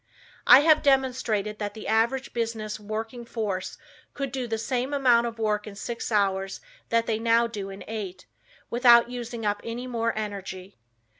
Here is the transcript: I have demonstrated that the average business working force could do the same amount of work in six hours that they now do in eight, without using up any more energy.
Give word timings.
I 0.47 0.61
have 0.61 0.81
demonstrated 0.81 1.59
that 1.59 1.75
the 1.75 1.87
average 1.87 2.33
business 2.33 2.79
working 2.79 3.23
force 3.23 3.77
could 4.15 4.31
do 4.31 4.47
the 4.47 4.57
same 4.57 4.95
amount 4.95 5.27
of 5.27 5.37
work 5.37 5.67
in 5.67 5.75
six 5.75 6.11
hours 6.11 6.59
that 6.89 7.05
they 7.05 7.19
now 7.19 7.45
do 7.45 7.69
in 7.69 7.83
eight, 7.87 8.25
without 8.71 9.11
using 9.11 9.45
up 9.45 9.61
any 9.63 9.85
more 9.85 10.11
energy. 10.17 10.79